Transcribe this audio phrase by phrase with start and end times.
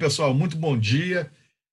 [0.00, 1.30] pessoal, muito bom dia.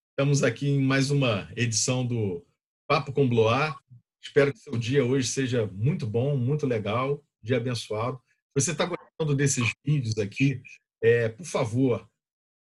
[0.10, 2.46] Estamos aqui em mais uma edição do
[2.85, 3.79] Papo com Bloar.
[4.21, 8.17] Espero que seu dia hoje seja muito bom, muito legal, dia abençoado.
[8.17, 10.62] Se você está gostando desses vídeos aqui,
[11.01, 12.05] é, por favor,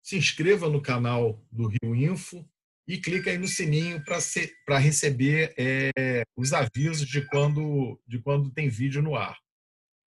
[0.04, 2.48] se inscreva no canal do Rio Info
[2.86, 8.68] e clique aí no sininho para receber é, os avisos de quando, de quando tem
[8.68, 9.36] vídeo no ar.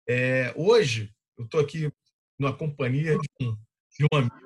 [0.09, 1.93] É, hoje, eu estou aqui
[2.39, 3.55] na companhia de um,
[3.98, 4.45] de um amigo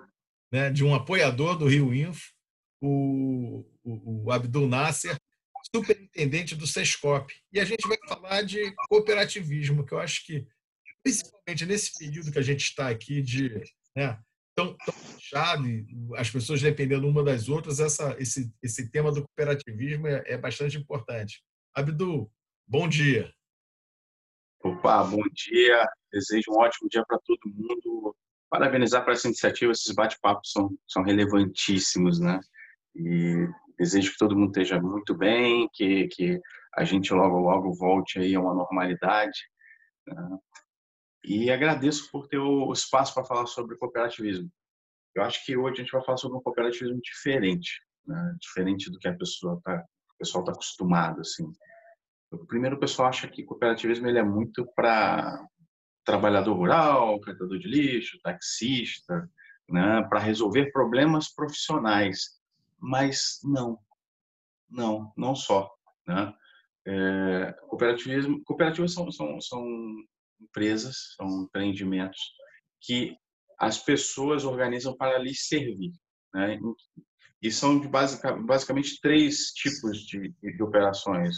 [0.50, 2.32] né, de um apoiador do Rio Info,
[2.80, 5.16] o, o, o Abdul Nasser,
[5.74, 7.32] superintendente do SESCOP.
[7.52, 10.46] E a gente vai falar de cooperativismo, que eu acho que,
[11.02, 13.62] principalmente nesse período que a gente está aqui de
[13.95, 14.18] né,
[14.54, 15.64] tão, tão fechado,
[16.16, 20.76] as pessoas dependendo uma das outras, essa, esse, esse tema do cooperativismo é, é bastante
[20.76, 21.42] importante.
[21.74, 22.30] Abdul,
[22.66, 23.32] bom dia.
[24.62, 25.88] Opa, bom dia.
[26.12, 28.14] Desejo um ótimo dia para todo mundo
[28.51, 32.40] parabenizar para essa iniciativa, esses bate-papos são, são relevantíssimos, né?
[32.95, 33.48] E
[33.79, 36.40] desejo que todo mundo esteja muito bem, que, que
[36.74, 39.38] a gente logo, logo volte aí a uma normalidade.
[40.07, 40.38] Né?
[41.24, 44.51] E agradeço por ter o espaço para falar sobre cooperativismo.
[45.14, 48.37] Eu acho que hoje a gente vai falar sobre um cooperativismo diferente, né?
[48.40, 51.51] diferente do que a pessoa tá, o pessoal está acostumado, assim.
[52.46, 55.45] Primeiro, o pessoal acha que cooperativismo ele é muito para
[56.04, 59.29] trabalhador rural, catador de lixo, taxista,
[59.68, 62.40] né, para resolver problemas profissionais.
[62.79, 63.79] Mas não,
[64.69, 65.70] não, não só.
[66.06, 66.34] Né?
[66.87, 69.65] É, cooperativismo, cooperativas são, são, são
[70.41, 72.19] empresas, são empreendimentos
[72.81, 73.16] que
[73.59, 75.92] as pessoas organizam para lhes servir.
[76.34, 76.59] Né?
[77.42, 81.37] E são de basic, basicamente três tipos de, de operações.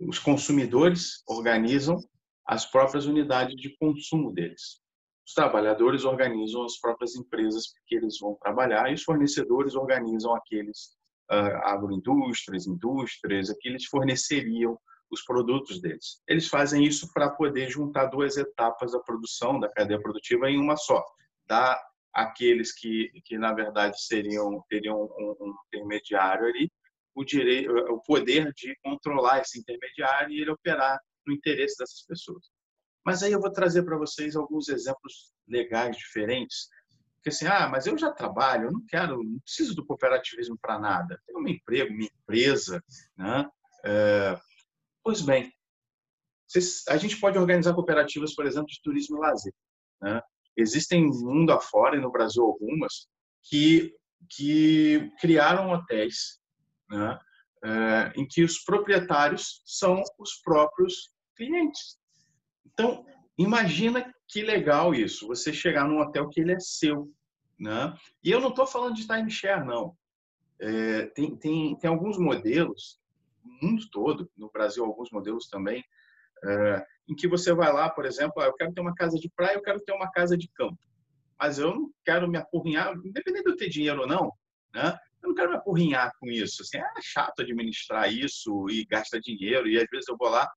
[0.00, 1.96] Os consumidores organizam
[2.48, 4.80] as próprias unidades de consumo deles.
[5.26, 10.96] Os trabalhadores organizam as próprias empresas que eles vão trabalhar e os fornecedores organizam aqueles
[11.30, 14.78] uh, agroindústrias, indústrias, que eles forneceriam
[15.10, 16.22] os produtos deles.
[16.26, 20.76] Eles fazem isso para poder juntar duas etapas da produção, da cadeia produtiva, em uma
[20.76, 21.04] só.
[21.46, 21.78] Dar
[22.14, 26.70] aqueles que, que na verdade, seriam teriam um, um intermediário ali,
[27.14, 32.46] o, direito, o poder de controlar esse intermediário e ele operar no interesse dessas pessoas.
[33.04, 36.68] Mas aí eu vou trazer para vocês alguns exemplos legais diferentes.
[37.16, 40.78] Porque assim, ah, mas eu já trabalho, eu não quero, não preciso do cooperativismo para
[40.78, 41.20] nada.
[41.26, 42.82] Tenho meu emprego, minha empresa,
[43.16, 43.48] né?
[43.84, 44.38] É,
[45.02, 45.52] pois bem,
[46.88, 49.54] a gente pode organizar cooperativas, por exemplo, de turismo e lazer.
[50.00, 50.20] Né?
[50.56, 53.06] Existem mundo afora e no Brasil algumas
[53.42, 53.94] que
[54.30, 56.40] que criaram hotéis,
[56.90, 57.18] né?
[57.64, 61.96] É, em que os proprietários são os próprios clientes.
[62.66, 63.06] Então,
[63.38, 67.10] imagina que legal isso, você chegar num hotel que ele é seu,
[67.58, 67.94] né?
[68.22, 69.96] E eu não estou falando de timeshare, não.
[70.60, 73.00] É, tem, tem, tem alguns modelos,
[73.44, 75.82] no mundo todo, no Brasil alguns modelos também,
[76.44, 79.30] é, em que você vai lá, por exemplo, ah, eu quero ter uma casa de
[79.30, 80.78] praia, eu quero ter uma casa de campo.
[81.40, 84.32] Mas eu não quero me apurrinhar, independente de eu ter dinheiro ou não,
[84.74, 84.96] né?
[85.22, 86.62] Eu não quero me apurrinhar com isso.
[86.62, 89.68] Assim, é chato administrar isso e gastar dinheiro.
[89.68, 90.48] E às vezes eu vou lá,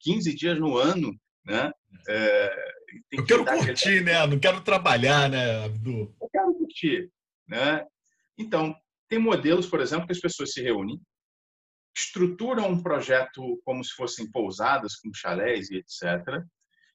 [0.00, 1.12] 15 dias no ano,
[1.44, 1.70] né?
[2.08, 2.74] É,
[3.12, 4.00] eu quero curtir, aquele...
[4.02, 4.26] né?
[4.26, 6.14] Não quero trabalhar, né, Abdu?
[6.20, 7.10] Eu quero curtir,
[7.46, 7.84] né?
[8.36, 8.74] Então,
[9.08, 11.00] tem modelos, por exemplo, que as pessoas se reúnem,
[11.96, 16.44] estruturam um projeto como se fossem pousadas, com chalés e etc.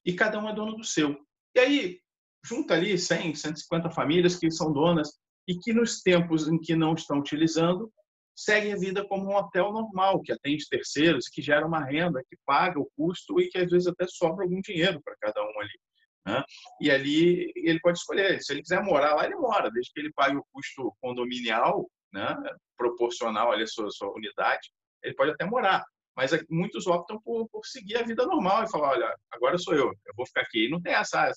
[0.04, 1.16] E cada um é dono do seu.
[1.54, 2.00] E aí,
[2.44, 5.10] junta ali 100, 150 famílias que são donas
[5.46, 7.92] e que nos tempos em que não estão utilizando,
[8.34, 12.36] segue a vida como um hotel normal, que atende terceiros, que gera uma renda, que
[12.44, 15.78] paga o custo e que às vezes até sobra algum dinheiro para cada um ali.
[16.26, 16.42] Né?
[16.80, 20.12] E ali ele pode escolher, se ele quiser morar lá, ele mora, desde que ele
[20.12, 22.34] pague o custo condominial, né?
[22.76, 24.70] proporcional ali à sua, sua unidade,
[25.02, 25.84] ele pode até morar.
[26.16, 29.86] Mas muitos optam por, por, seguir a vida normal e falar, olha, agora sou eu,
[29.86, 30.66] eu vou ficar aqui.
[30.66, 31.30] E não tem essa,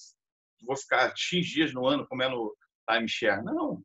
[0.66, 2.56] vou ficar X dias no ano comendo
[2.88, 3.44] timeshare.
[3.44, 3.82] Não,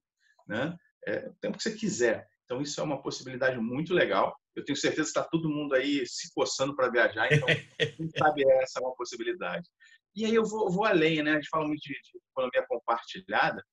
[0.47, 0.77] né?
[1.07, 2.29] É, o tempo que você quiser.
[2.53, 4.37] Então, isso é uma possibilidade muito legal.
[4.55, 7.49] Eu tenho certeza que está todo mundo aí se coçando para viajar, então,
[7.97, 9.67] quem sabe essa é uma possibilidade.
[10.15, 11.31] E aí eu vou, vou além, né?
[11.31, 13.65] A gente fala muito de, de economia compartilhada.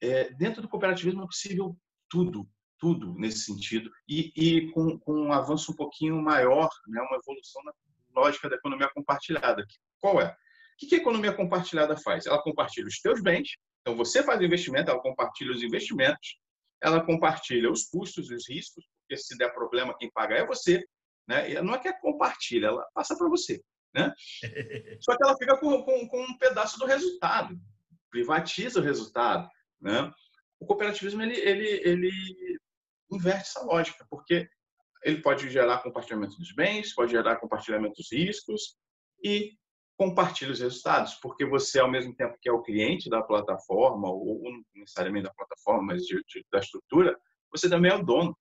[0.00, 1.76] É, dentro do cooperativismo é possível
[2.08, 2.48] tudo,
[2.78, 7.00] tudo nesse sentido, e, e com, com, um avanço um pouquinho maior, né?
[7.00, 7.72] uma evolução na
[8.14, 9.66] lógica da economia compartilhada.
[9.98, 10.28] Qual é?
[10.28, 12.24] O que a economia compartilhada faz?
[12.26, 13.48] Ela compartilha os teus bens,
[13.80, 16.36] então você faz o investimento, ela compartilha os investimentos,
[16.82, 20.84] ela compartilha os custos e os riscos, porque se der problema, quem paga é você.
[21.28, 21.52] Né?
[21.52, 23.62] E não é que é compartilha, ela passa para você.
[23.94, 24.12] Né?
[25.00, 27.58] Só que ela fica com, com, com, um pedaço do resultado,
[28.10, 29.48] privatiza o resultado.
[29.80, 30.10] Né?
[30.60, 32.58] O cooperativismo ele, ele, ele
[33.10, 34.48] inverte essa lógica, porque
[35.02, 38.76] ele pode gerar compartilhamento dos bens, pode gerar compartilhamento dos riscos
[39.22, 39.52] e
[39.96, 44.42] compartilha os resultados, porque você, ao mesmo tempo que é o cliente da plataforma, ou
[44.50, 47.18] não necessariamente da plataforma, mas de, de, da estrutura,
[47.50, 48.36] você também é o dono.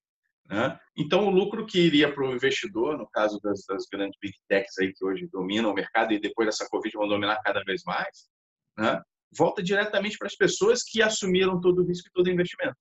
[0.48, 0.80] Né?
[0.96, 4.78] Então, o lucro que iria para o investidor, no caso das, das, grandes big techs
[4.78, 8.30] aí que hoje dominam o mercado e depois dessa Covid vão dominar cada vez mais,
[8.78, 9.02] né?
[9.36, 12.78] volta diretamente para as pessoas que assumiram todo o risco e todo o investimento.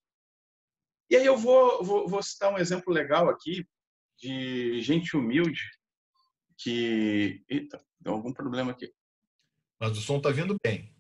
[1.11, 3.65] E aí eu vou, vou, vou citar um exemplo legal aqui
[4.19, 5.62] de gente humilde
[6.59, 7.45] que...
[7.49, 8.93] Eita, deu algum problema aqui.
[9.81, 10.95] Mas o som está vindo bem.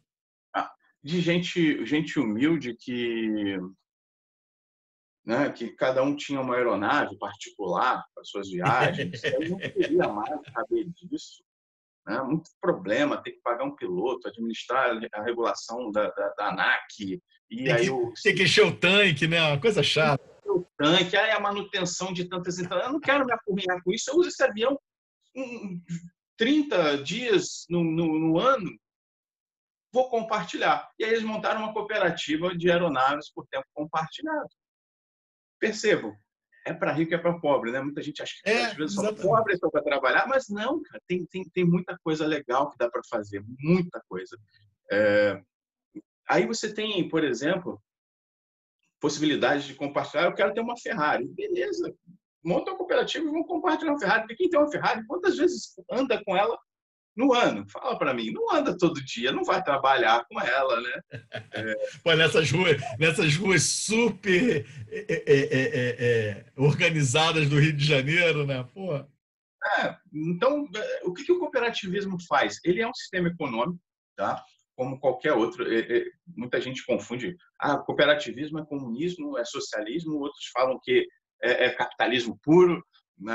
[0.54, 0.72] Ah,
[1.02, 3.58] de gente, gente humilde que
[5.24, 9.22] né, que cada um tinha uma aeronave particular para suas viagens.
[9.24, 11.42] Eu não queria mais saber disso.
[12.06, 12.20] Né?
[12.22, 17.22] Muito problema, ter que pagar um piloto, administrar a regulação da, da, da ANAC.
[17.50, 19.40] E tem, aí que, tem que encher o tanque, né?
[19.40, 20.22] Uma coisa chata.
[20.44, 22.86] O tanque, aí a manutenção de tantas entradas.
[22.86, 24.10] Eu não quero me apurrinhar com isso.
[24.10, 24.78] Eu uso esse avião
[26.36, 28.70] 30 dias no, no, no ano
[29.92, 30.90] vou compartilhar.
[30.98, 34.48] E aí eles montaram uma cooperativa de aeronaves por tempo compartilhado
[35.64, 36.14] percebam,
[36.66, 37.80] é para rico e é para pobre, né?
[37.80, 41.00] Muita gente acha que é, às vezes só pobre só para trabalhar, mas não, cara,
[41.06, 44.38] tem, tem, tem muita coisa legal que dá para fazer, muita coisa.
[44.90, 45.40] É...
[46.28, 47.82] Aí você tem, por exemplo,
[49.00, 50.24] possibilidade de compartilhar.
[50.24, 51.94] Eu quero ter uma Ferrari, beleza?
[52.44, 54.20] Monta uma cooperativa e vamos compartilhar uma Ferrari.
[54.22, 56.58] Porque quem tem uma Ferrari, quantas vezes anda com ela
[57.16, 57.64] no ano.
[57.68, 61.00] Fala para mim, não anda todo dia, não vai trabalhar com ela, né?
[61.52, 61.74] É...
[62.02, 67.84] Pô, nessas ruas, nessas ruas super é é, é, é, é, organizadas do Rio de
[67.84, 68.66] Janeiro, né?
[68.74, 69.04] Pô.
[70.12, 70.68] então,
[71.04, 72.58] o que, que, o cooperativismo faz?
[72.64, 73.80] Ele é um sistema econômico,
[74.16, 74.42] tá?
[74.76, 75.64] Como qualquer outro.
[76.36, 77.36] muita gente confunde.
[77.60, 80.18] Ah, cooperativismo é comunismo, é socialismo.
[80.18, 81.06] Outros falam que
[81.44, 82.84] é, capitalismo puro.
[83.18, 83.34] Né?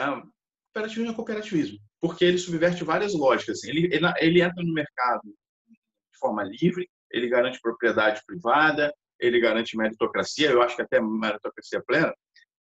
[0.73, 3.59] Cooperativismo é cooperativismo porque ele subverte várias lógicas.
[3.59, 3.69] Assim.
[3.69, 9.77] Ele, ele, ele entra no mercado de forma livre, ele garante propriedade privada, ele garante
[9.77, 12.13] meritocracia, eu acho que até meritocracia plena,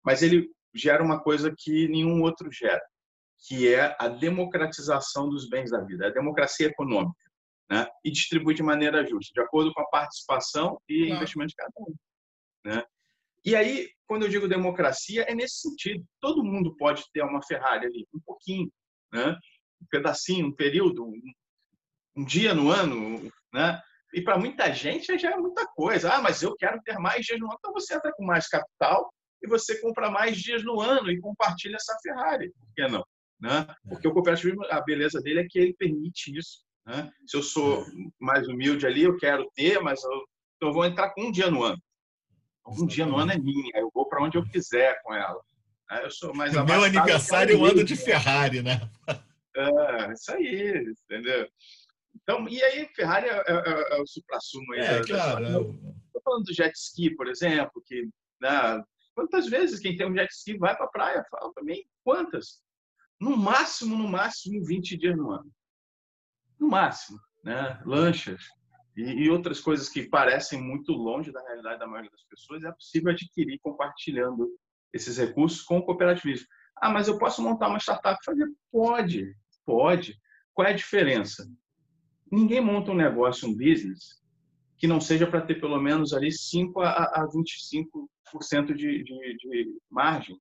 [0.03, 2.81] mas ele gera uma coisa que nenhum outro gera,
[3.47, 7.15] que é a democratização dos bens da vida, a democracia econômica,
[7.69, 7.87] né?
[8.03, 11.15] E distribui de maneira justa, de acordo com a participação e claro.
[11.15, 11.95] investimento de cada um,
[12.65, 12.83] né?
[13.47, 16.03] E aí, quando eu digo democracia, é nesse sentido.
[16.19, 18.69] Todo mundo pode ter uma Ferrari ali, um pouquinho,
[19.13, 19.37] né?
[19.81, 21.21] um pedacinho, um período, um,
[22.17, 23.81] um dia no ano, né?
[24.13, 26.11] E para muita gente já é muita coisa.
[26.11, 27.55] Ah, mas eu quero ter mais dias no ano.
[27.57, 29.09] Então você entra com mais capital
[29.41, 32.51] e você compra mais dias no ano e compartilha essa Ferrari.
[32.51, 33.05] Por que não?
[33.39, 33.65] Né?
[33.87, 36.65] Porque o cooperativismo, a beleza dele é que ele permite isso.
[36.85, 37.09] Né?
[37.25, 37.85] Se eu sou
[38.19, 40.25] mais humilde ali, eu quero ter, mas eu,
[40.63, 41.81] eu vou entrar com um dia no ano.
[42.67, 45.41] Um dia no ano é minha, eu vou para onde eu quiser com ela.
[45.89, 46.03] Né?
[46.03, 48.89] Eu sou mais meu aniversário eu ando de Ferrari, né?
[49.55, 51.47] É, isso aí, entendeu?
[52.15, 54.79] Então, e aí, Ferrari é, é, é, é o supra-sumo aí.
[54.79, 55.79] É, da, claro.
[56.05, 58.09] Estou falando do jet ski, por exemplo, que
[58.41, 58.83] né,
[59.15, 61.25] quantas vezes quem tem um jet ski vai para a praia?
[61.31, 62.61] Fala para mim, quantas?
[63.19, 65.49] No máximo, no máximo, 20 dias no ano.
[66.59, 67.81] No máximo, né?
[67.85, 68.43] Lanchas
[68.97, 72.71] e, e outras coisas que parecem muito longe da realidade da maioria das pessoas, é
[72.71, 74.49] possível adquirir compartilhando
[74.91, 76.47] esses recursos com o cooperativismo.
[76.75, 78.17] Ah, mas eu posso montar uma startup?
[78.25, 78.47] Fazer?
[78.71, 80.19] Pode, pode.
[80.53, 81.47] Qual é a diferença?
[82.31, 84.19] Ninguém monta um negócio, um business,
[84.77, 90.39] que não seja para ter pelo menos ali 5 a, 25% de, de, de margem,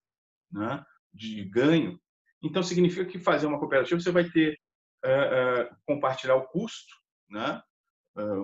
[0.51, 0.83] né?
[1.13, 2.01] de ganho.
[2.43, 4.59] Então, significa que fazer uma cooperativa, você vai ter
[5.05, 6.95] uh, uh, compartilhar o custo,
[7.31, 7.63] né?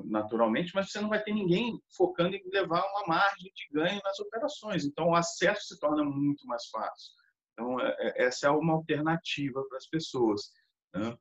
[0.04, 4.18] Naturalmente, mas você não vai ter ninguém focando em levar uma margem de ganho nas
[4.20, 4.84] operações.
[4.84, 7.12] Então, o acesso se torna muito mais fácil.
[7.52, 10.50] Então, é, é, essa é uma alternativa para as pessoas.
[10.94, 11.16] Né?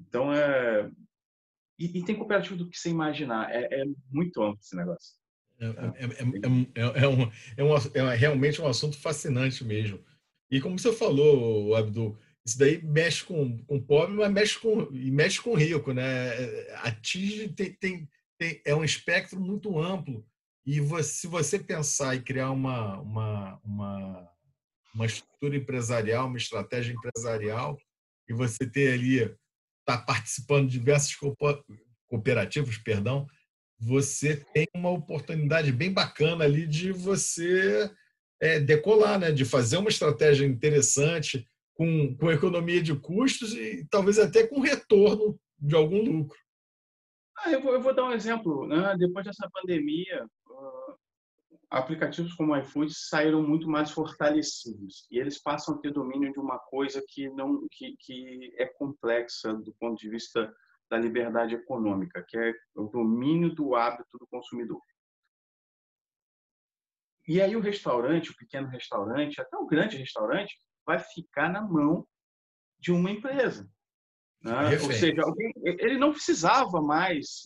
[0.00, 0.90] Então, é...
[1.78, 3.50] E, e, tem cooperativo do que você imaginar.
[3.50, 5.16] É, é muito amplo esse negócio.
[5.58, 6.66] É, é, um,
[7.56, 10.02] é, um, é realmente um assunto fascinante mesmo.
[10.50, 15.10] E como você falou, Abdul, isso daí mexe com, com pobre, mas mexe com, e
[15.10, 16.30] mexe com rico, né?
[16.82, 18.08] Atinge, tem, tem,
[18.38, 20.26] tem, é um espectro muito amplo.
[20.66, 24.30] E você, se você pensar em criar uma, uma, uma,
[24.94, 27.78] uma estrutura empresarial, uma estratégia empresarial,
[28.28, 29.20] e você ter ali,
[29.80, 31.14] está participando de diversas
[32.08, 33.26] cooperativas, perdão,
[33.78, 37.90] você tem uma oportunidade bem bacana ali de você
[38.40, 39.32] é, decolar, né?
[39.32, 45.38] de fazer uma estratégia interessante, com, com economia de custos e talvez até com retorno
[45.58, 46.38] de algum lucro.
[47.36, 48.66] Ah, eu, vou, eu vou dar um exemplo.
[48.66, 48.96] Né?
[48.96, 50.26] Depois dessa pandemia,
[51.70, 56.38] aplicativos como o iFood saíram muito mais fortalecidos e eles passam a ter domínio de
[56.38, 60.54] uma coisa que não que, que é complexa do ponto de vista
[60.88, 64.80] da liberdade econômica, que é o domínio do hábito do consumidor.
[67.26, 72.06] E aí o restaurante, o pequeno restaurante, até o grande restaurante, vai ficar na mão
[72.78, 73.68] de uma empresa.
[74.42, 74.78] Né?
[74.82, 75.22] Ou seja,
[75.64, 77.44] ele não precisava mais,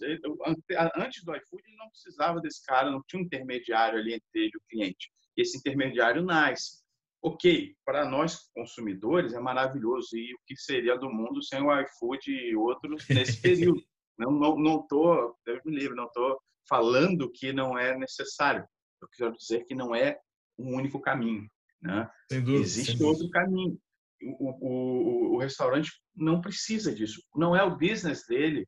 [0.96, 4.50] antes do iFood, ele não precisava desse cara, não tinha um intermediário ali entre ele
[4.52, 5.10] e o cliente.
[5.36, 6.82] Esse intermediário nasce.
[7.22, 10.16] Ok, para nós consumidores é maravilhoso.
[10.16, 13.80] E o que seria do mundo sem o iFood e outros nesse período?
[14.18, 18.66] não não não tô, Deus me livre, não estou falando que não é necessário.
[19.00, 20.18] Eu quero dizer que não é
[20.58, 21.48] um único caminho.
[21.80, 22.10] Né?
[22.30, 23.78] Dúvida, Existe outro caminho
[24.22, 27.22] o, o, o, restaurante não precisa disso.
[27.34, 28.66] Não é o business dele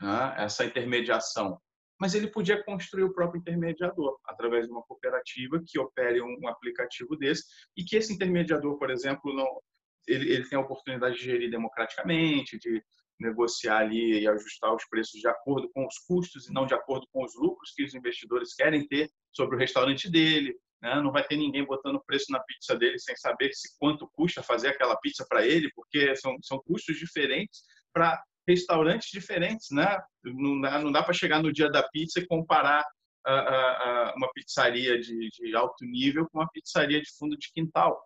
[0.00, 1.60] né, essa intermediação.
[2.00, 7.16] Mas ele podia construir o próprio intermediador através de uma cooperativa que opere um, aplicativo
[7.16, 7.44] desse
[7.76, 9.60] e que esse intermediador, por exemplo, não,
[10.06, 12.80] ele, ele tem a oportunidade de gerir democraticamente, de
[13.18, 17.04] negociar ali e ajustar os preços de acordo com os custos e não de acordo
[17.12, 20.56] com os lucros que os investidores querem ter sobre o restaurante dele.
[20.82, 21.00] Né?
[21.02, 24.68] Não vai ter ninguém botando preço na pizza dele sem saber se quanto custa fazer
[24.68, 29.98] aquela pizza para ele, porque são, são custos diferentes para restaurantes diferentes, né?
[30.24, 32.84] Não dá, não dá para chegar no dia da pizza e comparar
[33.26, 37.52] a, a, a uma pizzaria de, de, alto nível com uma pizzaria de fundo de
[37.52, 38.00] quintal,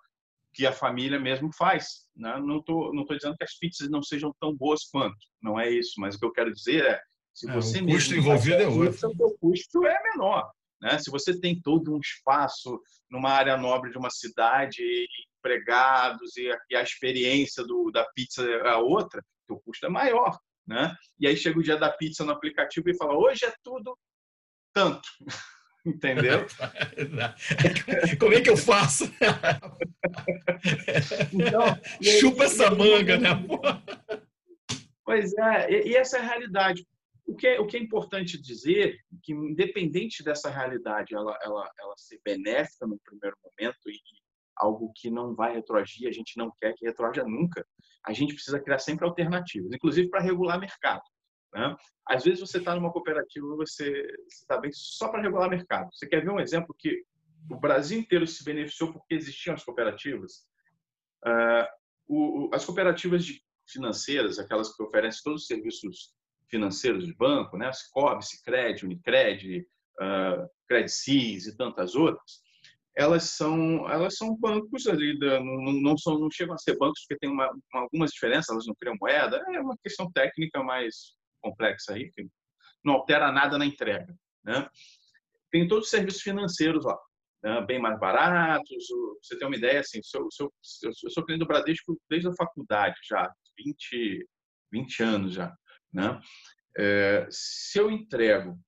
[0.52, 2.06] que a família mesmo faz.
[2.16, 2.36] Né?
[2.40, 5.70] Não estou não tô dizendo que as pizzas não sejam tão boas quanto, não é
[5.70, 7.00] isso, mas o que eu quero dizer é
[7.32, 9.10] se é, você o custo envolvido é outro.
[9.18, 10.50] O custo é menor.
[10.82, 10.98] Né?
[10.98, 14.82] Se você tem todo um espaço numa área nobre de uma cidade,
[15.38, 19.88] empregados e a, e a experiência do, da pizza é a outra, o custo é
[19.88, 20.36] maior.
[20.66, 20.94] Né?
[21.18, 23.96] E aí chega o dia da pizza no aplicativo e fala: hoje é tudo
[24.74, 25.08] tanto.
[25.84, 26.46] Entendeu?
[28.20, 29.12] Como é que eu faço?
[31.32, 31.76] Então,
[32.20, 33.30] Chupa essa manga, né?
[35.04, 36.86] Pois é, e, essa é a realidade.
[37.24, 41.94] O que, é, o que é importante dizer que, independente dessa realidade, ela, ela, ela
[41.96, 43.98] ser benéfica no primeiro momento e
[44.56, 47.66] algo que não vai retroagir, a gente não quer que retroaja nunca,
[48.04, 51.02] a gente precisa criar sempre alternativas, inclusive para regular mercado.
[51.54, 51.76] Né?
[52.06, 55.88] Às vezes você está numa cooperativa, você está bem só para regular mercado.
[55.92, 57.04] Você quer ver um exemplo que
[57.50, 60.46] o Brasil inteiro se beneficiou porque existiam as cooperativas?
[61.24, 61.66] Uh,
[62.08, 66.12] o, as cooperativas de, financeiras, aquelas que oferecem todos os serviços
[66.52, 67.72] financeiros de banco, né?
[67.72, 69.66] Cicobi, Sicredi, Unicred,
[70.00, 72.42] uh, Credit Suisse e tantas outras,
[72.94, 77.00] elas são elas são bancos ali da, não, não são não chegam a ser bancos
[77.00, 81.94] porque tem uma, algumas diferenças elas não criam moeda é uma questão técnica mais complexa
[81.94, 82.28] aí que
[82.84, 84.68] não altera nada na entrega né
[85.50, 86.98] tem todos os serviços financeiros lá
[87.42, 87.62] né?
[87.62, 88.86] bem mais baratos
[89.22, 90.28] você tem uma ideia assim eu
[91.10, 94.28] sou cliente do Bradesco desde a faculdade já 20
[94.70, 95.56] 20 anos já
[95.92, 96.20] né?
[96.76, 98.58] É, se eu entrego,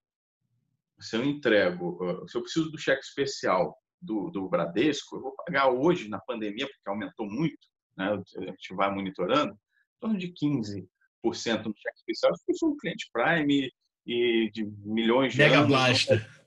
[1.00, 5.70] se eu entrego, se eu preciso do cheque especial do, do Bradesco, eu vou pagar
[5.70, 7.66] hoje na pandemia, porque aumentou muito,
[7.96, 8.12] né?
[8.12, 10.86] a gente vai monitorando, em torno de 15%
[11.24, 12.32] no cheque especial.
[12.48, 13.70] Eu sou um cliente Prime
[14.06, 16.44] e de milhões de Mega Blaster.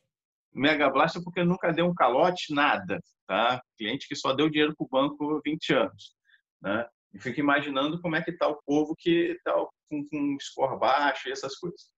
[0.54, 3.00] Mega Blaster porque nunca deu um calote, nada.
[3.28, 3.62] Tá?
[3.78, 6.16] Cliente que só deu dinheiro para o banco 20 anos.
[6.62, 6.86] Né?
[7.14, 9.54] E fico imaginando como é que está o povo que está
[9.90, 11.90] com, com score baixo e essas coisas.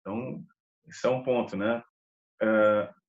[0.00, 0.44] Então,
[0.86, 1.82] isso é um ponto, né?
[2.42, 3.02] Uh,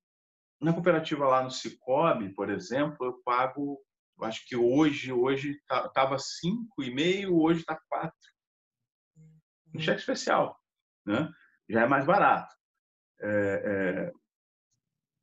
[0.62, 3.79] na cooperativa lá no Cicobi, por exemplo, eu pago,
[4.17, 8.17] eu acho que hoje, hoje estava cinco e meio, hoje está quatro.
[9.75, 10.57] Um cheque especial,
[11.05, 11.29] né?
[11.69, 12.53] Já é mais barato.
[13.22, 14.12] É, é,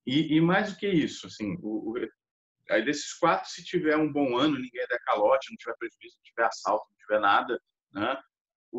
[0.06, 2.08] e, e, mais do que isso, assim, o, o,
[2.70, 6.22] aí desses quatro, se tiver um bom ano, ninguém der calote, não tiver prejuízo, não
[6.22, 7.60] tiver assalto, não tiver nada,
[7.92, 8.18] né?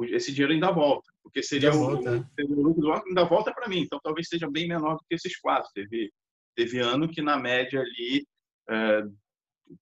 [0.10, 4.00] esse dinheiro ainda volta, porque seria o, o lucro do ainda volta para mim, então
[4.02, 5.70] talvez seja bem menor do que esses quatro.
[5.74, 6.12] Teve,
[6.56, 8.26] teve ano que na média ali
[8.70, 9.04] é,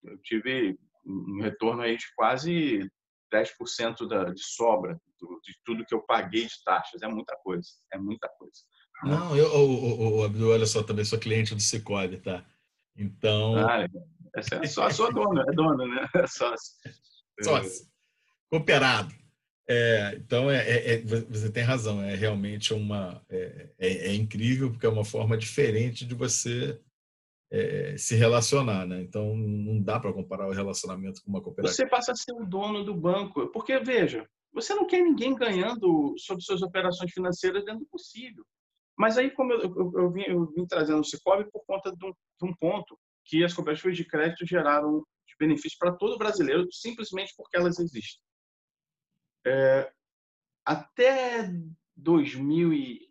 [0.04, 2.90] eu tive um retorno aí de quase
[3.32, 7.02] 10% da, de sobra do, de tudo que eu paguei de taxas.
[7.02, 8.58] É muita coisa, é muita coisa.
[9.04, 12.46] Não, eu, o, o, Abdul, olha só, também sou cliente do Cicobi, tá?
[13.00, 13.56] Então.
[13.58, 13.88] Ah,
[14.36, 16.08] é só a sua dona, é dona, né?
[16.16, 16.76] É sócio.
[17.42, 17.88] Sócio.
[18.50, 19.14] Cooperado.
[19.68, 23.24] É, então, é, é, é você tem razão, é realmente uma.
[23.30, 26.80] É, é, é, incrível, porque é uma forma diferente de você
[27.52, 29.02] é, se relacionar, né?
[29.02, 31.74] Então, não dá para comparar o relacionamento com uma cooperativa.
[31.74, 36.16] Você passa a ser o dono do banco, porque, veja, você não quer ninguém ganhando
[36.18, 38.44] sobre suas operações financeiras dentro do possível.
[39.00, 42.06] Mas aí, como eu, eu, eu, vim, eu vim, trazendo o Cicobi por conta de
[42.06, 46.68] um, de um, ponto que as cooperativas de crédito geraram de benefício para todo brasileiro,
[46.70, 48.22] simplesmente porque elas existem.
[49.48, 49.90] É,
[50.66, 51.50] até
[51.96, 53.10] 2000 e,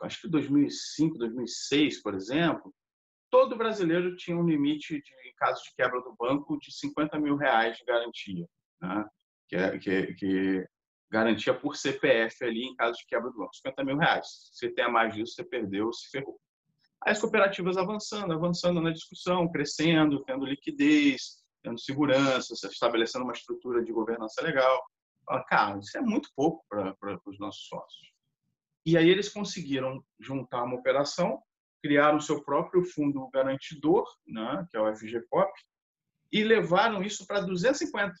[0.00, 2.74] acho que 2005, 2006, por exemplo,
[3.30, 7.36] todo brasileiro tinha um limite de, em caso de quebra do banco de 50 mil
[7.36, 8.46] reais de garantia,
[8.80, 9.04] né?
[9.46, 10.66] que, é, que, que
[11.12, 14.26] garantia por CPF ali em caso de quebra do banco, 50 mil reais.
[14.52, 16.40] Se tem a mais disso, você perdeu, se ferrou.
[17.02, 23.92] As cooperativas avançando, avançando na discussão, crescendo, tendo liquidez, tendo segurança, estabelecendo uma estrutura de
[23.92, 24.82] governança legal.
[25.26, 28.12] Fala, cara, isso é muito pouco para os nossos sócios.
[28.86, 31.42] E aí eles conseguiram juntar uma operação,
[31.82, 35.52] criaram o seu próprio fundo garantidor, né, que é o FGCOP,
[36.32, 38.14] e levaram isso para 250.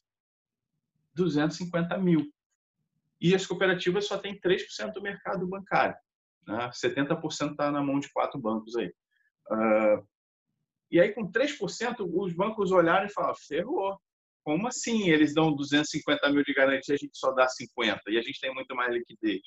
[1.14, 2.30] 250 mil.
[3.22, 5.94] E as cooperativas só têm 3% do mercado bancário.
[6.44, 6.68] Né?
[6.70, 8.92] 70% está na mão de quatro bancos aí.
[9.48, 10.04] Uh,
[10.90, 13.96] e aí, com 3%, os bancos olharam e falaram: ferrou.
[14.44, 18.22] Como assim eles dão 250 mil de garantia, a gente só dá 50 e a
[18.22, 19.40] gente tem muito mais liquidez?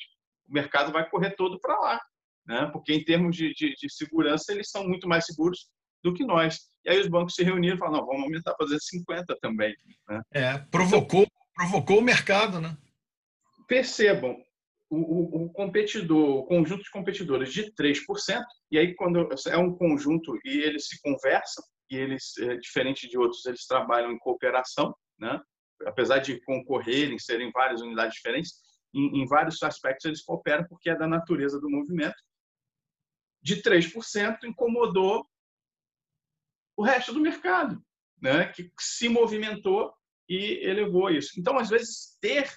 [0.47, 2.01] O mercado vai correr todo para lá,
[2.47, 2.69] né?
[2.71, 5.67] porque em termos de, de, de, segurança, eles são muito mais seguros
[6.01, 6.59] do que nós.
[6.85, 9.75] E aí os bancos se reuniram e falaram: não, vamos aumentar para fazer 50 também.
[10.07, 10.21] Né?
[10.33, 12.77] É, provocou, provocou o mercado, né?
[13.67, 14.37] Percebam,
[14.89, 19.75] o, o, o, competidor, o conjunto de competidores de 3%, e aí quando é um
[19.75, 24.95] conjunto e eles se conversam, e eles, é, diferente de outros, eles trabalham em cooperação,
[25.19, 25.39] né?
[25.85, 28.53] apesar de concorrerem, serem várias unidades diferentes,
[28.93, 32.15] em, em vários aspectos eles cooperam porque é da natureza do movimento.
[33.41, 35.27] De 3% incomodou
[36.77, 37.81] o resto do mercado,
[38.21, 38.47] né?
[38.47, 39.93] que se movimentou
[40.27, 41.39] e elevou isso.
[41.39, 42.51] Então, às vezes, ter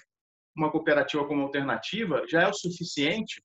[0.59, 3.41] uma cooperativa como alternativa já é o suficiente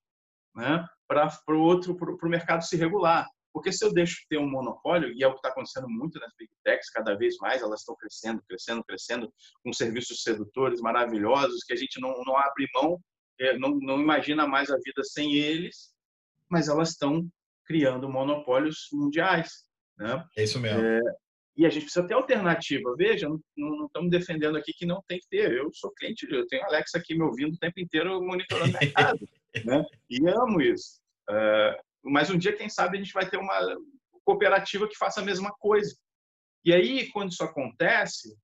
[0.54, 3.27] né, para o outro para o mercado se regular.
[3.53, 6.18] Porque se eu deixo de ter um monopólio, e é o que está acontecendo muito
[6.18, 11.62] nas big techs, cada vez mais elas estão crescendo, crescendo, crescendo, com serviços sedutores maravilhosos,
[11.62, 13.00] que a gente não, não abre mão,
[13.38, 15.94] é, não, não imagina mais a vida sem eles,
[16.50, 17.29] mas elas estão
[17.64, 19.64] criando monopólios mundiais.
[19.96, 20.24] Né?
[20.37, 20.85] É isso mesmo.
[20.85, 21.00] É,
[21.57, 22.95] e a gente precisa ter alternativa.
[22.97, 25.53] Veja, não, não, estamos defendendo aqui que não tem que ter.
[25.53, 28.81] Eu sou cliente, eu tenho a Alexa aqui me ouvindo o tempo inteiro monitorando o
[28.81, 29.29] mercado.
[29.64, 29.85] né?
[30.11, 31.01] E amo isso.
[31.31, 33.59] Uh, mas um dia, quem sabe, a gente vai ter uma
[34.25, 35.95] cooperativa que faça a mesma coisa.
[36.64, 38.37] E aí, quando isso acontece,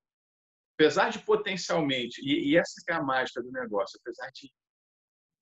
[0.78, 4.52] apesar de potencialmente, e, e essa é a mágica do negócio, apesar de,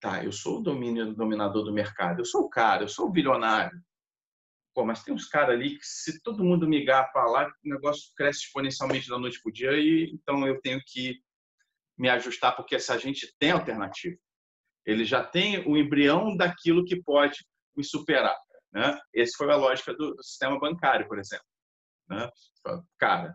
[0.01, 3.11] tá, eu sou o domínio, dominador do mercado, eu sou o cara, eu sou o
[3.11, 3.79] bilionário,
[4.79, 8.13] Pô, mas tem uns caras ali que se todo mundo migrar para lá, o negócio
[8.17, 11.21] cresce exponencialmente da noite para o dia e então eu tenho que
[11.99, 14.17] me ajustar porque essa gente tem alternativa.
[14.87, 17.45] Ele já tem o embrião daquilo que pode
[17.77, 18.39] me superar.
[18.73, 18.97] Né?
[19.13, 21.45] Essa foi a lógica do, do sistema bancário, por exemplo.
[22.09, 22.31] Né?
[23.01, 23.35] Cara,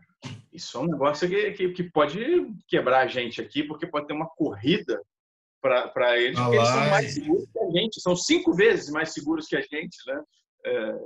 [0.54, 4.14] isso é um negócio que, que, que, pode quebrar a gente aqui, porque pode ter
[4.14, 4.98] uma corrida
[5.62, 9.46] para eles, porque eles são mais seguros que a gente, são cinco vezes mais seguros
[9.46, 10.24] que a gente, né?
[10.66, 10.98] É,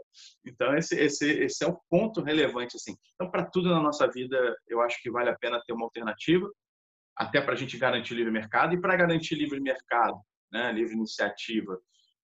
[0.46, 2.96] então esse, esse, esse é o ponto relevante assim.
[3.16, 6.48] Então para tudo na nossa vida eu acho que vale a pena ter uma alternativa,
[7.16, 10.20] até para a gente garantir livre mercado e para garantir livre mercado,
[10.52, 11.80] né, livre iniciativa,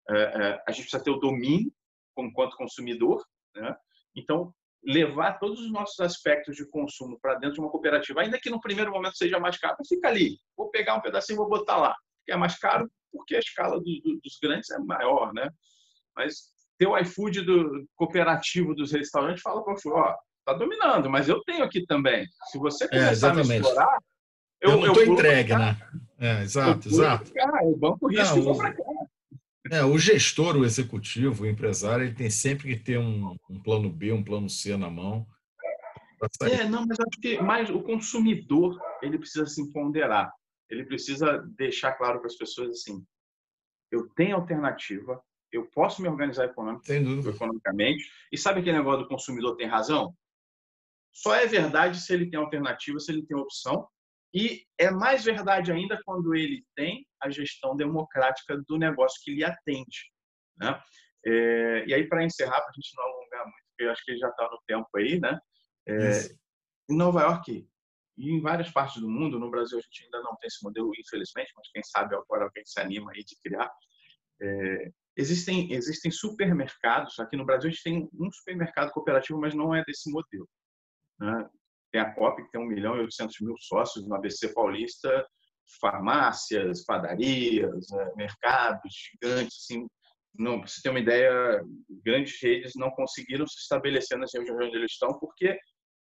[0.10, 1.74] é, é, a gente precisa ter o domínio
[2.18, 3.76] enquanto consumidor, né?
[4.16, 4.54] Então
[4.86, 8.60] levar todos os nossos aspectos de consumo para dentro de uma cooperativa, ainda que no
[8.60, 10.38] primeiro momento seja mais caro, fica ali.
[10.58, 11.96] Vou pegar um pedacinho, vou botar lá.
[12.26, 15.50] Que é mais caro porque a escala do, do, dos grandes é maior, né?
[16.16, 21.30] Mas ter o iFood do cooperativo dos restaurantes fala para o ó, tá dominando, mas
[21.30, 22.28] eu tenho aqui também.
[22.52, 23.98] Se você é, começar é, a me explorar,
[24.62, 25.78] eu, eu não estou entregue, né?
[26.20, 27.34] É, exato, eu exato.
[27.34, 28.84] Cá, eu banco risco não, e para cá.
[29.72, 33.90] É, o gestor, o executivo, o empresário, ele tem sempre que ter um, um plano
[33.90, 35.26] B, um plano C na mão.
[36.42, 40.32] É, não, mas acho que mais o consumidor ele precisa se ponderar.
[40.70, 43.06] Ele precisa deixar claro para as pessoas assim:
[43.92, 45.22] eu tenho alternativa,
[45.54, 48.04] eu posso me organizar economicamente.
[48.32, 50.16] E sabe aquele negócio do consumidor tem razão?
[51.14, 53.88] Só é verdade se ele tem alternativa, se ele tem opção.
[54.34, 59.44] E é mais verdade ainda quando ele tem a gestão democrática do negócio que lhe
[59.44, 60.12] atende.
[60.58, 60.82] Né?
[61.26, 64.18] É, e aí, para encerrar, para a gente não alongar muito, porque eu acho que
[64.18, 65.40] já está no tempo aí, né?
[65.88, 66.26] É,
[66.90, 67.68] em Nova York
[68.18, 70.92] e em várias partes do mundo, no Brasil a gente ainda não tem esse modelo,
[70.98, 73.72] infelizmente, mas quem sabe agora alguém se anima aí de criar.
[74.42, 79.74] É, Existem, existem supermercados, aqui no Brasil a gente tem um supermercado cooperativo, mas não
[79.74, 80.48] é desse modelo.
[81.20, 81.50] Né?
[81.92, 85.26] Tem a COP, que tem 1 milhão e 800 mil sócios no ABC Paulista,
[85.80, 88.12] farmácias, padarias, né?
[88.16, 89.88] mercados gigantes, assim,
[90.38, 91.62] não, para você ter uma ideia,
[92.04, 95.58] grandes redes não conseguiram se estabelecer nas regiões onde eles estão, porque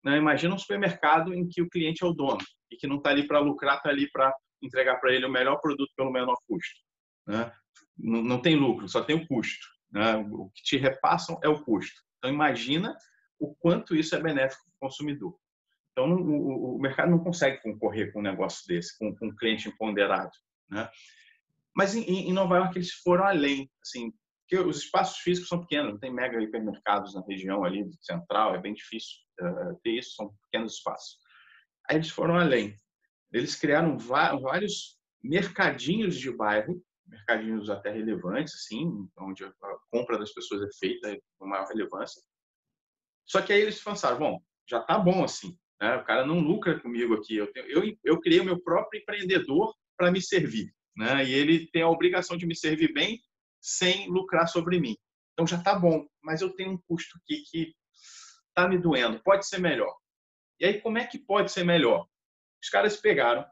[0.04, 3.10] né, imagina um supermercado em que o cliente é o dono e que não está
[3.10, 6.80] ali para lucrar, está ali para entregar para ele o melhor produto pelo menor custo.
[7.28, 7.52] Né?
[8.00, 9.68] Não, não, tem lucro, só tem o custo.
[9.92, 10.16] Né?
[10.18, 12.02] O que te repassam é o custo.
[12.18, 12.98] Então imagina
[13.40, 15.38] o quanto isso é benéfico para o consumidor.
[15.92, 19.68] Então o, o, mercado não consegue concorrer com um negócio desse, com, com um cliente
[19.68, 20.32] empoderado.
[20.70, 20.90] Né?
[21.76, 25.92] Mas em, em Nova York eles foram além, assim, porque os espaços físicos são pequenos,
[25.92, 30.34] não tem mega hipermercados na região ali central, é bem difícil uh, ter isso, são
[30.44, 31.20] pequenos espaços.
[31.88, 32.76] Aí eles foram além.
[33.32, 39.52] Eles criaram vários mercadinhos de bairro, mercadinhos até relevantes, assim, onde a
[39.91, 42.22] compra das pessoas é feita com maior relevância.
[43.26, 45.95] Só que aí eles pensaram, bom, já tá bom assim, né?
[45.95, 47.36] O cara não lucra comigo aqui.
[47.36, 51.26] Eu, tenho, eu, eu criei o meu próprio empreendedor para me servir, né?
[51.26, 53.22] E ele tem a obrigação de me servir bem
[53.62, 54.95] sem lucrar sobre mim.
[55.34, 57.74] Então já está bom, mas eu tenho um custo aqui que
[58.48, 59.22] está me doendo.
[59.24, 59.95] Pode ser melhor.
[60.60, 62.06] E aí, como é que pode ser melhor?
[62.62, 63.45] Os caras pegaram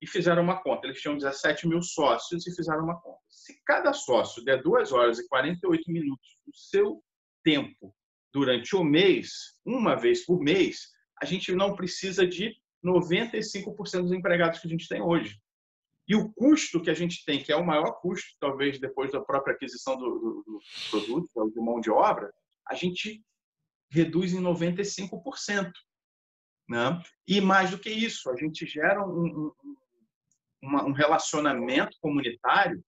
[0.00, 0.86] e fizeram uma conta.
[0.86, 3.20] Eles tinham 17 mil sócios e fizeram uma conta.
[3.28, 7.02] Se cada sócio der 2 horas e 48 minutos do seu
[7.42, 7.94] tempo
[8.32, 10.90] durante o mês, uma vez por mês,
[11.22, 12.54] a gente não precisa de
[12.84, 15.38] 95% dos empregados que a gente tem hoje.
[16.08, 19.20] E o custo que a gente tem, que é o maior custo, talvez depois da
[19.20, 22.32] própria aquisição do, do, do produto, de mão de obra,
[22.68, 23.24] a gente
[23.90, 25.72] reduz em 95%.
[26.68, 27.00] Né?
[27.26, 29.76] E mais do que isso, a gente gera um, um,
[30.66, 32.82] um relacionamento comunitário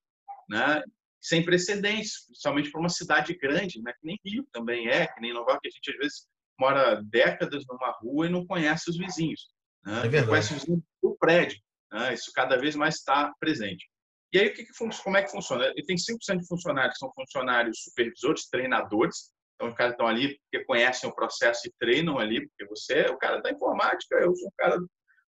[0.49, 0.83] né,
[1.21, 5.33] sem precedentes, principalmente para uma cidade grande, né, que nem Rio também é, que nem
[5.33, 6.27] Nova York, a gente às vezes
[6.59, 9.49] mora décadas numa rua e não conhece os vizinhos.
[9.85, 10.03] Né?
[10.07, 11.59] É conhece os vizinhos do prédio.
[11.93, 12.14] Né?
[12.14, 13.87] Isso cada vez mais está presente.
[14.33, 15.67] E aí, o que que, como é que funciona?
[15.67, 19.31] Ele tem 5% de funcionários que são funcionários supervisores, treinadores.
[19.55, 23.11] Então, os caras estão ali porque conhecem o processo e treinam ali, porque você é
[23.11, 24.79] o cara da informática, eu sou o cara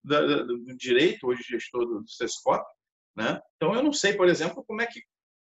[0.03, 2.05] do, do direito, hoje gestor do, do.
[3.15, 3.39] Né?
[3.55, 5.01] Então, eu não sei, por exemplo, como é que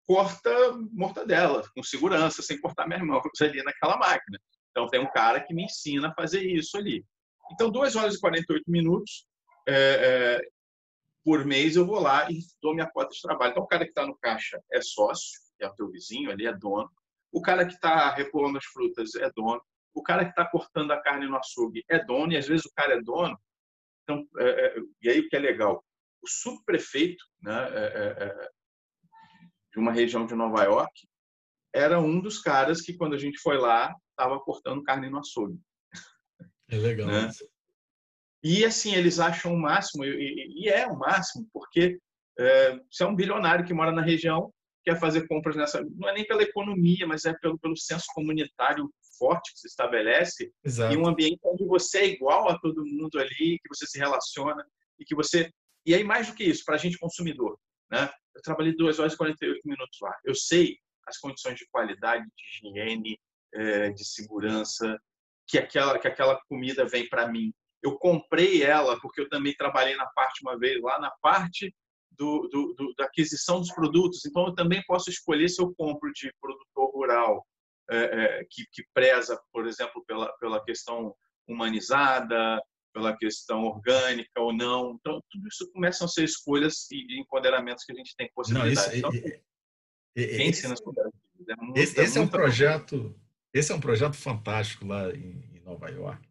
[0.07, 0.51] corta
[0.93, 4.39] mortadela com segurança, sem cortar minhas mãos ali naquela máquina.
[4.71, 7.05] Então, tem um cara que me ensina a fazer isso ali.
[7.53, 9.27] Então, 2 horas e 48 minutos,
[9.69, 10.41] é, é,
[11.25, 13.53] por mês eu vou lá e dou minha cota de trabalho.
[13.53, 16.53] Então, o cara que está no caixa é sócio, é o teu vizinho, ali é
[16.53, 16.91] dono.
[17.33, 19.61] O cara que está repolando as frutas é dono.
[19.95, 22.73] O cara que está cortando a carne no açougue é dono, e às vezes o
[22.75, 23.39] cara é dono.
[24.05, 25.85] Então, é, é, e aí o que é legal?
[26.23, 28.49] O subprefeito né, é, é, é
[29.73, 30.93] de uma região de Nova York
[31.75, 35.59] era um dos caras que, quando a gente foi lá, estava cortando carne no açougue.
[36.71, 37.09] É legal.
[37.09, 37.31] Né?
[38.43, 41.99] E assim, eles acham o máximo, e, e é o máximo, porque
[42.39, 44.53] é, você é um bilionário que mora na região,
[44.85, 45.83] quer fazer compras nessa.
[45.97, 50.53] Não é nem pela economia, mas é pelo, pelo senso comunitário forte que se estabelece
[50.65, 50.95] Exato.
[50.95, 54.65] e um ambiente onde você é igual a todo mundo ali, que você se relaciona
[54.99, 55.51] e que você.
[55.87, 57.59] E aí, mais do que isso, para a gente consumidor.
[57.91, 58.11] Né?
[58.35, 60.15] Eu trabalhei 2 horas e 48 minutos lá.
[60.25, 63.19] Eu sei as condições de qualidade, de higiene,
[63.55, 64.99] é, de segurança,
[65.47, 67.53] que aquela, que aquela comida vem para mim
[67.85, 71.73] eu comprei ela porque eu também trabalhei na parte uma vez lá na parte
[72.13, 74.25] do, do, do, da aquisição dos produtos.
[74.25, 77.47] Então eu também posso escolher se eu compro de produtor rural
[78.51, 81.15] que, que preza, por exemplo, pela pela questão
[81.47, 82.61] humanizada,
[82.93, 84.97] pela questão orgânica ou não.
[84.99, 89.01] Então tudo isso começam a ser escolhas e empoderamentos que a gente tem possibilidade.
[89.01, 89.41] Não, isso, então,
[90.15, 93.15] pense nas é esse, esse é um projeto,
[93.53, 96.25] esse é um projeto fantástico lá em, em Nova York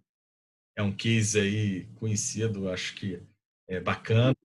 [0.75, 3.21] é um case aí conhecido, acho que
[3.67, 4.35] é bacana.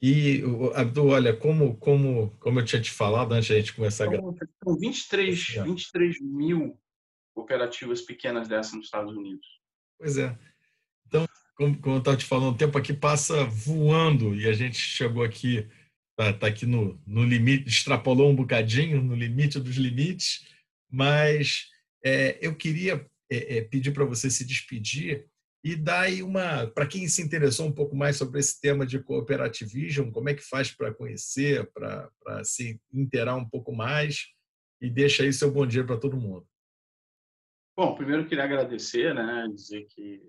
[0.00, 0.42] E,
[0.74, 4.32] Abdul, olha, como, como, como eu tinha te falado antes da gente começar a gravar.
[4.62, 6.78] São 23, 23 mil
[7.34, 9.46] cooperativas pequenas dessas nos Estados Unidos.
[9.98, 10.38] Pois é.
[11.06, 14.76] Então, como, como eu estava te falando, o tempo aqui passa voando e a gente
[14.76, 15.68] chegou aqui,
[16.10, 20.46] está tá aqui no, no limite, extrapolou um bocadinho, no limite dos limites,
[20.88, 21.68] mas
[22.04, 25.26] é, eu queria é, é, pedir para você se despedir
[25.68, 30.10] e daí uma, para quem se interessou um pouco mais sobre esse tema de cooperativismo,
[30.10, 34.28] como é que faz para conhecer, para se inteirar um pouco mais?
[34.80, 36.48] E deixa aí seu bom dia para todo mundo.
[37.76, 40.22] Bom, primeiro queria agradecer, né, dizer que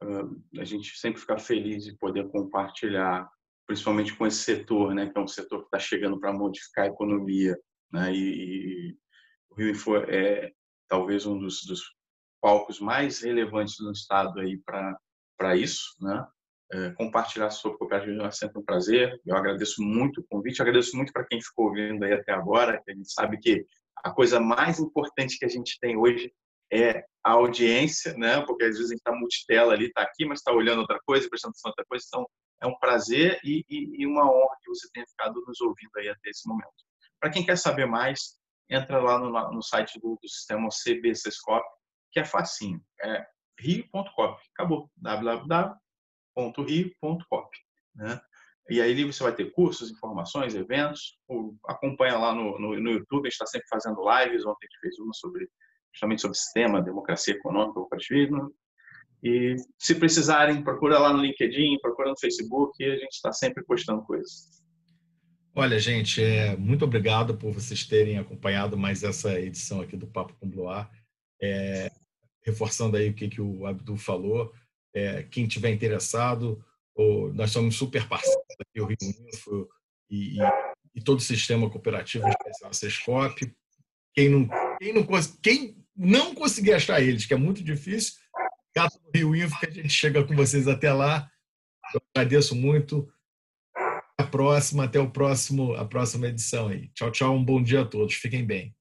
[0.00, 3.28] uh, a gente sempre fica feliz de poder compartilhar,
[3.66, 6.88] principalmente com esse setor, né, que é um setor que está chegando para modificar a
[6.88, 7.58] economia,
[7.92, 8.96] né, e, e
[9.50, 10.52] o Rio Info é
[10.86, 11.97] talvez um dos, dos
[12.40, 16.26] palcos mais relevantes no estado aí para isso, né?
[16.70, 19.18] É, compartilhar sobre cooperativa é sempre um prazer.
[19.24, 22.90] Eu agradeço muito o convite, agradeço muito para quem ficou ouvindo aí até agora, que
[22.90, 23.64] a gente sabe que
[24.04, 26.30] a coisa mais importante que a gente tem hoje
[26.70, 28.40] é a audiência, né?
[28.42, 31.28] Porque às vezes a gente está multitela ali, está aqui, mas está olhando outra coisa,
[31.28, 32.04] prestando atenção outra coisa.
[32.06, 32.26] Então,
[32.62, 36.08] é um prazer e, e, e, uma honra que você tenha ficado nos ouvindo aí
[36.08, 36.68] até esse momento.
[37.20, 38.36] Para quem quer saber mais,
[38.70, 41.64] entra lá no, no site do, do sistema CBCSCOP,
[42.12, 42.80] que é facinho.
[43.02, 43.26] É
[43.58, 44.40] rio.cop.
[44.54, 44.90] Acabou.
[44.96, 45.68] www.rio.cop.
[47.94, 48.20] Né?
[48.70, 51.18] E aí você vai ter cursos, informações, eventos.
[51.66, 54.44] Acompanha lá no, no, no YouTube, a gente está sempre fazendo lives.
[54.44, 55.48] Ontem a gente fez uma sobre
[55.92, 58.52] justamente sobre sistema, democracia econômica, cooperativismo.
[59.22, 64.02] E se precisarem, procura lá no LinkedIn, procura no Facebook, a gente está sempre postando
[64.02, 64.62] coisas.
[65.54, 70.34] Olha, gente, é, muito obrigado por vocês terem acompanhado mais essa edição aqui do Papo
[70.38, 70.88] com Bloar.
[71.40, 71.90] É,
[72.44, 74.52] reforçando aí o que, que o Abdul falou,
[74.94, 78.96] é, quem tiver interessado, ou, nós somos super parceiros aqui, o Rio
[79.32, 79.68] Info
[80.10, 80.38] e, e,
[80.94, 83.54] e todo o sistema cooperativo, especial Sescop.
[84.14, 84.48] Quem não,
[84.78, 85.06] quem, não,
[85.42, 88.14] quem não conseguir achar eles, que é muito difícil,
[88.76, 91.30] do Rio Info, que a gente chega com vocês até lá.
[91.94, 93.10] Eu agradeço muito.
[93.74, 96.88] Até a próxima, até o próximo, a próxima edição aí.
[96.88, 98.14] Tchau, tchau, um bom dia a todos.
[98.14, 98.77] Fiquem bem.